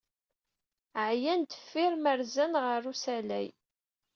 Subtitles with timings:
[1.07, 3.47] Ɛyan deffir ma rzan ɣef usalay.